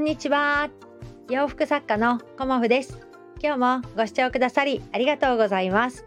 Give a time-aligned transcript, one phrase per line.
[0.00, 0.70] んにちは。
[1.28, 3.06] 洋服作家のコモフです。
[3.42, 6.06] 今日もご視聴くださりありがとうございます。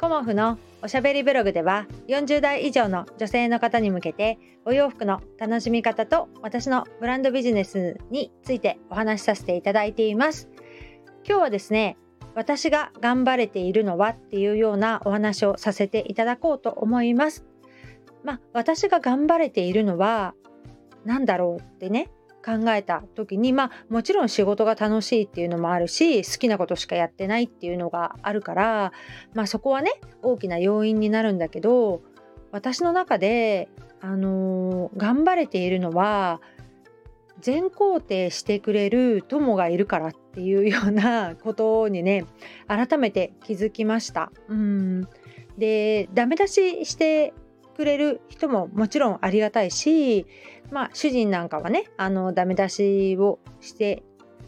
[0.00, 10.48] コモフのおしゃべりブログでは40代以上の女性の方に向けてお洋服の楽しみ方と私のブランドビジネスについてお話しさせていただいています。
[11.24, 11.96] 今日はですね
[12.34, 17.46] 私が頑張れているのはっていうようなお話をさせていただこうと思います。
[18.24, 20.34] まあ私が頑張れているのは
[21.04, 22.10] 何だろうってね
[22.48, 28.92] 考えた時にまあもちろん仕事が楽しいっていうのもあるし好きなことしかやってないっていうのがあるから
[29.34, 32.00] まあそこはね大きな要因になるんだけど
[32.50, 33.68] 私の中で
[34.00, 36.40] あのー、頑張れているのは
[37.40, 42.24] 全肯定してくれる友がいるからっていうような ことにね
[42.66, 44.32] 改めて気づきました。
[44.48, 45.08] うん
[45.58, 47.34] でダメ出しして
[47.78, 50.26] くれる人ももちろんありがたいし
[50.72, 54.02] まあ主人なんかはねあのダメ出しをして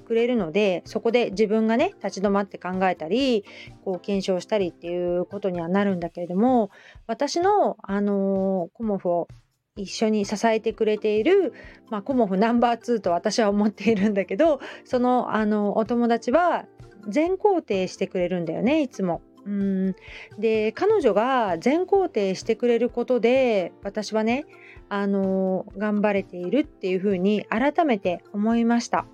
[0.05, 3.45] くれるのでそこで自分がね立ち止まって考えたり
[3.85, 6.73] こう検証したりっていうことにはなるんだけれども
[7.07, 9.29] 私のあのコモフを
[9.77, 11.55] 一緒に支えてくれている、
[11.89, 16.65] まあ、コモフナンバー2と私は思っているんだけどそのあのお友達は
[17.09, 19.23] 全肯定してくれるんだよねいつも。
[19.51, 19.97] うん
[20.39, 24.47] で彼女が全肯定してくれることで私はね
[24.89, 29.07] あの頑張れているっていうふうに改めて思いました。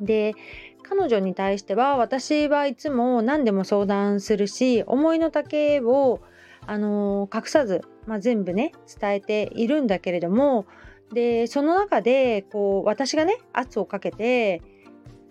[0.00, 0.34] で
[0.82, 6.20] 彼女に対しては私はいつも何でも相談するし思いの丈を
[6.66, 10.66] あの隠さず、まあ、全部ね伝えているんだけれども
[11.12, 14.62] でその中でこう私がね圧をかけて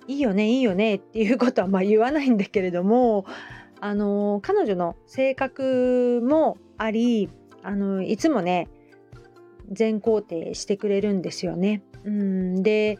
[0.07, 3.25] いいよねいいよねっていうことはまあ言わないんだけれども
[3.83, 7.29] あの彼女の性格もあり
[7.63, 8.69] あのいつもね
[9.69, 11.83] 全肯定してくれるんですよね。
[12.05, 12.97] うんで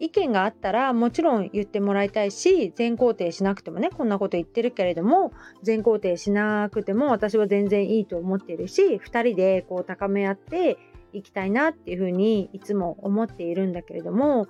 [0.00, 10.78] 意見があったらもちろん言ってもらいたいし全肯定しなくてもねこんなこと言ってるけれども全肯定しなくても私は全然いいと思ってるし2人でこう高め合って
[11.12, 14.48] いきたいなっていうふうにいつも思っているんだけれども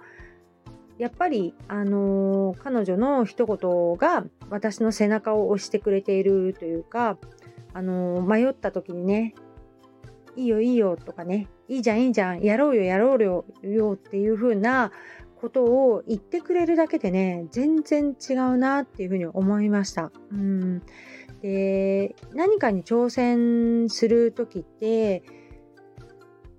[0.99, 7.17] やっぱり、あのー、彼女の一言が私の背中を押してくれているというか、
[7.73, 9.35] あのー、迷った時にね
[10.37, 14.93] いいよいいよとかねいいじゃんいいじゃんやろうよやろうよっていう風な
[15.41, 20.11] ことを言ってくれるだけでね全然違うなっていうふうに思いました。
[20.33, 20.83] うん
[21.43, 25.23] で何かに挑戦する時って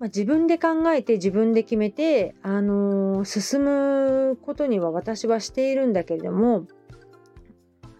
[0.00, 6.66] まあ、自分で考えて自分で決めて、あのー、進むことには私はしているんだけれども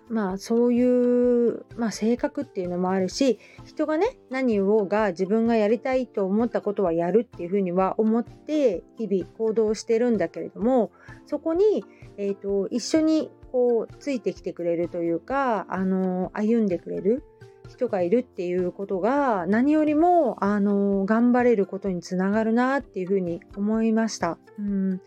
[0.09, 10.91] まあそういう、まあ、性格っていうのもあるし人がね何をが自分がやりたいと思ったことはやるっていうふうには思って日々行動してるんだけれども
[11.27, 11.84] そこに、
[12.16, 17.22] えーと、一緒にこうついてきてくれるというか、あの歩んでくれる。
[17.70, 24.38] 人がいるっていうことが何よりもあの頑張れることにつながるなっていうふうに思いました。
[24.58, 25.00] うん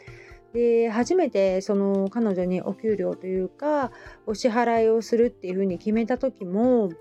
[0.53, 3.91] で初めてその彼女にお給料というか
[4.27, 6.91] お支払いをするっていうふうに決めた時も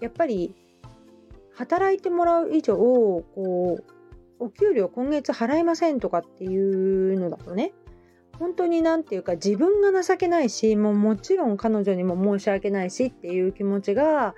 [0.00, 0.54] やっぱり
[1.54, 3.84] 働いてもらう以上こう
[4.38, 7.72] お給料今月払いませんとかっていうのだとね
[8.38, 14.34] 本当に何て言うか自分が情けないしもうもちろん彼女にも申し訳ないしっていう気持ちが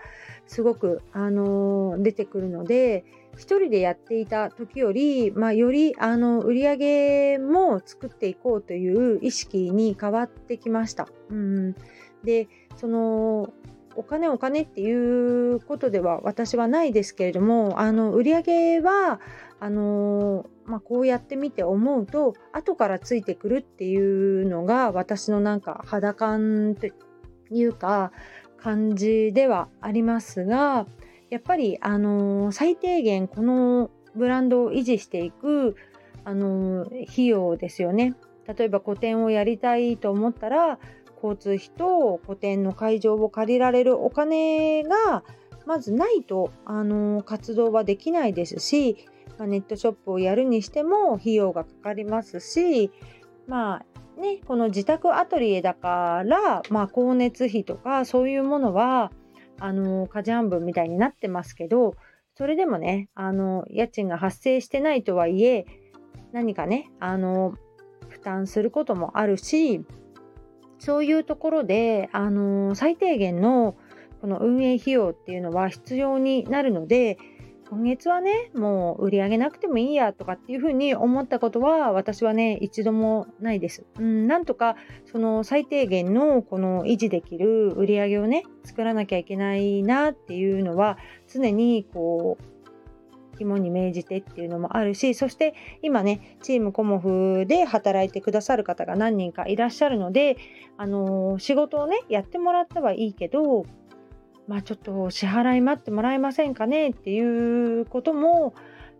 [0.48, 3.04] すごく、あの、出てくるので
[3.36, 11.06] 1人でやっていた時より、まあ、よりあの売り上げも作っていこうという意識に変わってきました。
[11.30, 11.74] うん、
[12.24, 13.52] でその
[13.94, 19.20] お金お金っていうことでは私はないですけれどもあの売り上げは
[19.60, 26.86] あのまあ、こうやってみて思うと後からついてくるっていうのが私のなんか肌感と
[27.50, 28.12] いうか
[28.58, 30.86] 感じではありますが
[31.30, 35.76] やっぱり、あの最低限このブランドを維持していく、
[36.24, 38.14] あの費用ですよね。
[38.46, 40.78] 例えば個展をやりたいと思ったら
[41.22, 45.22] 交通費と個展の会場を借りられるお金が
[45.68, 49.06] まずないと、あの活動はできないですし
[49.38, 52.90] まあ、ネットショップをやるにしても費用がかかりますし
[53.46, 59.12] まあねこの自宅アトリエだから、まあ、光熱費とかそういうものは
[59.60, 61.94] あの家事半分みたいになってますけど
[62.36, 65.66] それでもねあの家賃が発生してないとはいえ
[66.32, 67.54] 何かねあの
[68.08, 69.84] 負担することもあるし
[70.78, 73.76] そういうところであの最低限の
[74.20, 77.18] この運営費用っていうのは必要になるので
[77.70, 83.84] 今月はねもう売り上げなくてもいいやとかっていうふうに思ったことは私はね一度もないです。
[83.98, 90.96] うん、なんとかその最低限のこの維持できる売り上げをね作らなきゃいけないなっていうのは
[91.30, 92.44] 常にこう
[93.38, 100.38] 肝に銘じてっていうのもあるしそして今ねチームコモフで働いてくださる方が何人かいらっしゃるので、
[100.76, 103.64] あのー、仕事をねやってもらったはいいけど
[104.48, 108.54] まあ、ちょっと支払い待ってもらえませんかねっていうことも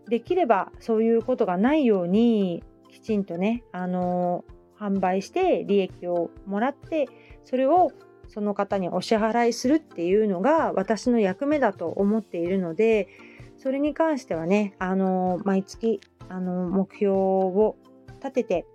[0.07, 4.45] できればそういうことがないようにきちんとねあの
[4.79, 7.09] 販売して利益をもらって
[7.45, 7.91] それを
[8.29, 13.09] その方にお支払いするっていうのが私の役目だと思っているので
[13.57, 17.77] それに関してはねあの毎月あの目標を
[18.21, 18.67] 立てて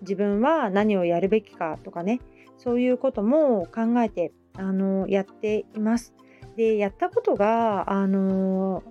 [0.00, 2.20] 自分は何をやるべきかとかね
[2.56, 6.14] そういうことも考えてあのやっています。
[6.56, 8.82] でやったことがあの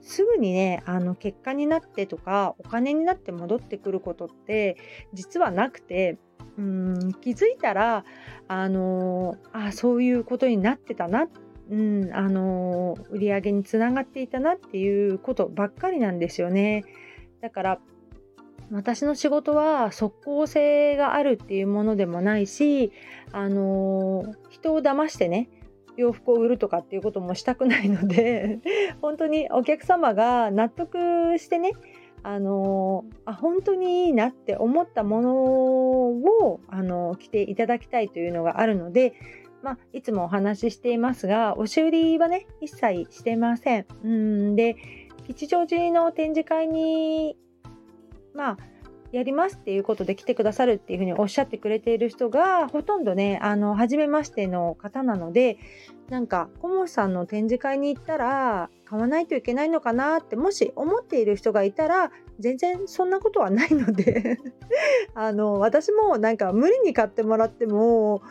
[0.00, 4.76] すぐにねあの結果になってとかお金になって戻ってくることって
[5.12, 6.18] 実はなくて
[6.58, 8.04] うん気づいたら
[8.48, 11.28] あのあそういうことになってたな、
[11.70, 16.84] うん、あの売り上げにつながっていたなっていうことばっかりなんですよね。
[17.40, 17.78] だから
[18.70, 22.90] 私の仕事は即効性があるっていうものでもないし
[23.30, 25.48] あの人を騙してね
[25.96, 28.60] 洋服を売るとかっていうこともしたくないので
[29.02, 31.72] 本当にお客様が納得してね
[32.22, 39.14] あのあ本当にいいなって思ったものをあの着ていただきたいというのがあるので、
[39.62, 43.86] まあ、いつもお話ししていますが押し売りはね一切してません。
[44.04, 44.76] うんで
[45.26, 47.36] 吉祥寺の展示会に
[48.34, 48.58] まあ
[49.12, 55.58] やりますっていうことで来てくださるっていうふうにおっしゃってくれている人がほとんどねあの初めましての方なので
[56.08, 62.10] なんかコモさんの展示会に行ったら買わないといけないのかなってもし思っている人がいたら
[62.40, 64.38] 全然そんなことはないので
[65.14, 68.22] あの私もなんか無理に買ってもらっても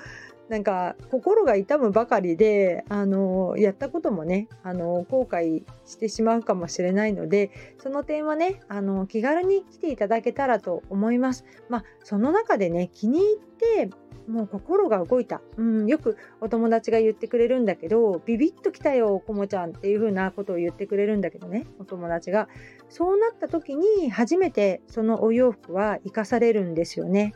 [0.51, 11.45] なんか心が痛むばかりであのやったこともねあの後悔してしまうかもしれないのでその点はねあの気軽に来ていただけたらと思います。
[11.69, 13.91] まあ、その中でね気に入って
[14.27, 22.49] もう心が動いた、うん、よくお友達が言ってくれるんだけどビビッときたよこもちゃんっていう風なことを言ってくれるんだけどねお友達が
[22.89, 27.33] そうなった時に初めてそのお洋服は生かされるんですよね。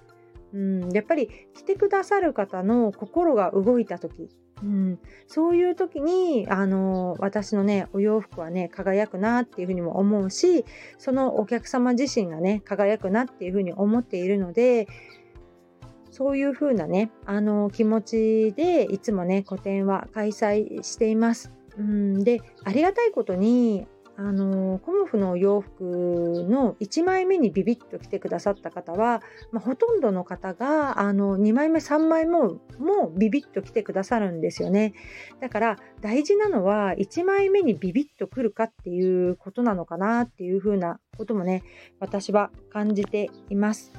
[0.55, 4.29] うん、やっぱり来てくださる方の心が動いた時、
[4.63, 10.63] うん、そういう時にあの私のねお洋服はね輝くなっていうふうにも思うし
[10.97, 14.87] そのお客様自身がね輝くなっていうふうに思っているので
[16.09, 21.51] そういうふうなねあの気持ちでいつもね個展は開催しています。
[21.77, 23.85] うん、でありがたいことに
[24.17, 29.21] あのコモフの洋服の1枚目にビビッと来てくださった方は、
[29.51, 34.94] まあ、ほとんどの方があの2枚目3枚ももうビビッと来てくださるんですよね。
[35.41, 41.63] だから大事なのは1枚目にビビッと来るかっていうことなのかなっていうふうなこともね
[42.00, 43.91] 私は感じています。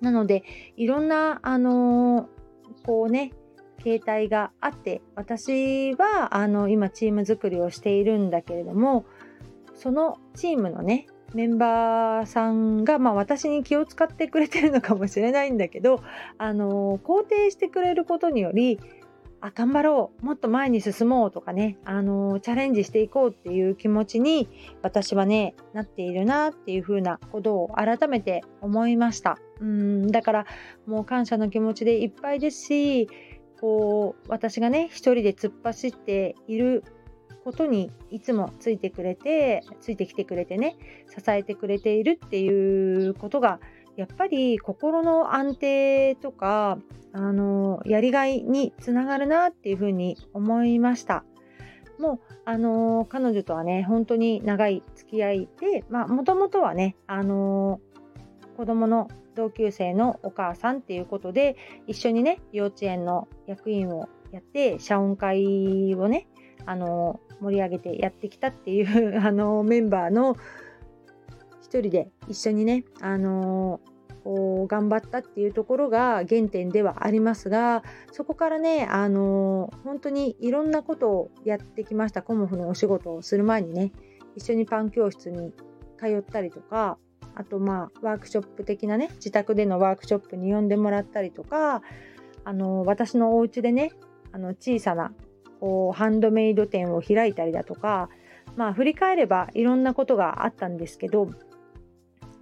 [0.00, 0.42] なので
[0.76, 2.28] いろんなあの
[2.84, 3.32] こうね
[3.82, 9.06] 携帯があって私はあの今チーム作りをしているんだけれども
[9.80, 16.02] そのチームのねメンバーさんが、まあ、私に気を使ってくれてるのかもしれないんだけど
[16.38, 18.78] あの肯定してくれることにより
[19.40, 24.48] あ頑張ろうもっと前に進もうとかねあのチャレンジしていこうっていう気持ちに
[24.82, 29.38] 私はねなっているなっていうふうなことを改めて思いました。
[29.60, 30.46] うんだから
[30.86, 33.08] もう感謝の気持ちでいっぱいですし
[33.60, 36.84] こう私がね一人で突っ走っている
[37.44, 40.76] ことにいつもついてくれてついてきてくれてね
[41.08, 43.60] 支えてくれているっていうことが
[43.96, 46.78] やっぱり心の安定とか
[47.12, 51.24] あのやりがいにつながるなっていうふうに思いました。
[51.98, 57.78] もうあの彼女とはね本当に長い付き合いでもともとはねあの
[58.56, 61.56] 子供の同級生のお母さんっていうことで
[61.86, 66.26] 一緒にね幼稚園の役員をやって謝恩会をね
[66.66, 70.36] あの盛り上げてやってきたっていう あのメンバーの
[71.62, 73.80] 一人で一緒にねあの
[74.24, 82.22] こう頑張ったっていうところが原点ではありますがそこからねあの本当にいろんなことをやってきました。
[82.22, 83.92] コモフのお仕事をする前にね
[84.36, 85.52] 一緒にパン教室に
[85.98, 86.98] 通ったりとか
[87.34, 91.82] あとまあワークショップ的なね自宅でのワークショップに呼んでもらったりとか
[92.44, 93.92] あの私のお家でね
[94.32, 95.12] あの小さな
[95.92, 98.08] ハンドメイド店を開いたりだとか
[98.56, 101.30] まあ振り返ればいろんなことがあったんですけど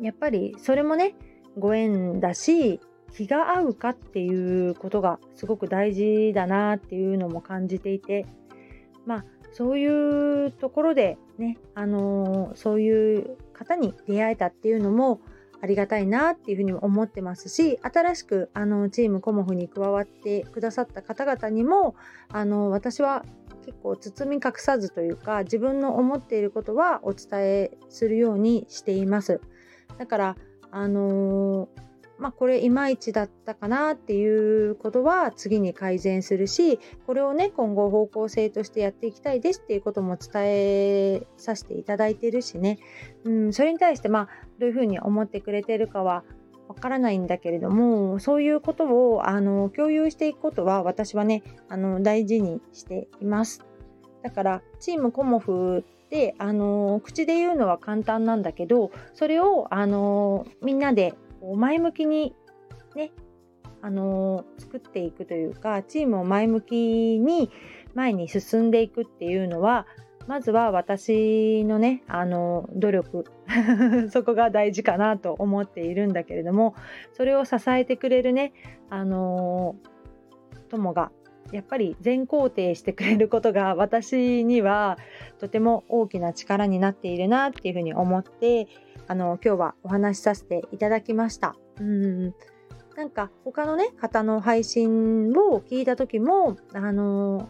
[0.01, 1.15] やっぱりそれもね
[1.59, 2.81] ご縁だし
[3.13, 8.27] 気が合うかっていうことがすごく大事だなっていうのも感じていて
[9.07, 15.21] まあそういうところでね、あのー、そういう方に出会えたっていうのも
[15.61, 21.97] ありがたいなっていうふうにも思ってますし新しくあのチームコモフに加わってくださった方々にも
[22.33, 23.25] あの私は
[23.65, 29.41] 結構包み隠さずというか自分の思っていることはお伝えするようにしています。
[29.99, 30.37] だから
[30.71, 31.88] あのー
[32.19, 42.79] まあ、これいまいちだったかなっていうことは次に改善するしこれをね今後方向性としてやっていきたいですっていうことも伝えさせていただいてるしね、
[43.25, 46.25] うん、それに対してまあどういうふうに思ってくれてるかは
[46.69, 53.65] わからないんだけれどもそういうことをあの共有していくことは私はねあの大事にしています。
[54.23, 61.15] だからチームコモフってあの口で言うのは簡単なんだけどそれをあのみんなで
[61.57, 62.35] 前向きに
[62.95, 63.13] ね、
[63.83, 66.75] あのー、作っていくというかチームを前向き
[67.19, 67.51] に
[67.95, 69.87] 前に進んでいくっていうのは
[70.27, 73.25] まずは私のね、あの努力
[74.13, 76.75] そこが大事かなと思っているんだけれども
[77.15, 78.53] それを支えてくれるね、
[78.91, 79.77] あの
[80.69, 81.11] 友が
[81.53, 84.99] やっぱり全肯定してくれることが私には
[85.39, 88.69] とても大きな力になっているなっていうふうに思って
[89.07, 91.57] あの今日はお話しさせていただきました。
[91.81, 92.35] うん
[92.97, 97.49] なんか他のね方の配信を聞いた時もあの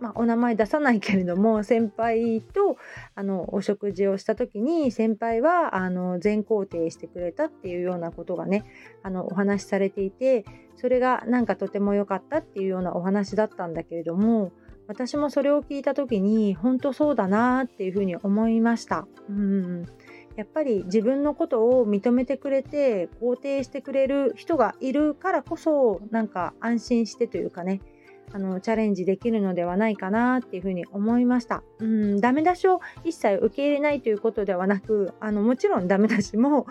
[0.00, 2.78] まあ、お名前出さないけれども先輩と
[3.14, 8.64] あのお食事をした時に先輩はあの全肯定してくれたっていうようなことがね
[9.02, 10.44] あのお話しされていて
[10.80, 14.50] それがなんかとても良かったっていうようなお話だったんだけれども
[14.86, 19.06] 私もそれを聞いた時に本当そうだなっていうふうに思いました。
[19.28, 19.84] うん
[20.36, 27.82] やっぱり自分のことを認めてくれて肯定してくれる人がいるからこそなんか安心してというかね
[28.32, 31.62] あのチャレンジできるのではないかなっていうふうに思いました。
[31.80, 36.66] うん、ダメ出しを一切受け入れないということではなくあのもちろんダメ出しも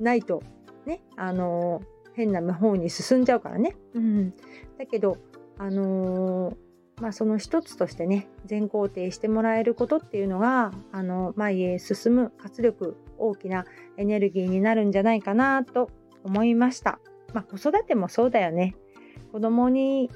[0.00, 0.42] ないと
[0.84, 1.80] ねあの
[2.16, 3.76] 変な方に進んじゃうからね。
[3.94, 4.34] うん、
[4.78, 5.18] だけど
[5.58, 6.56] あのー
[7.00, 13.66] まあ、その一つとしてね全肯定してもらえることっていうのがあの前へ進む活力大きな
[13.98, 15.90] エネルギーになるんじゃないかなと
[16.24, 16.98] 思いました。
[17.34, 18.74] まあ、子育てもそうだよね。
[19.30, 20.10] 子供に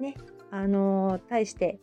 [0.00, 0.14] ね
[0.50, 1.78] あの対して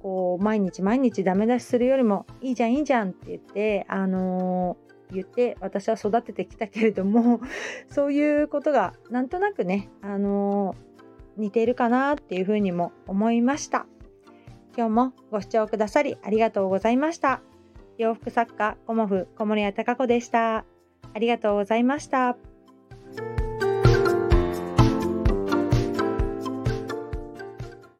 [0.00, 4.78] こう毎日毎日ダメ出しするよりもいいじゃんいいじゃんって言ってあの
[5.12, 7.40] 言って私は育ててきたけれども
[7.88, 10.74] そういうことがなんとなくねあの
[11.36, 13.86] 似ているかなっていうふうにも思いました。
[14.76, 17.42] 今日もご視聴くださりありがとうございました。
[17.98, 20.64] 洋服作家コモフ小森屋隆子でした。
[21.14, 22.51] ありがとうございました。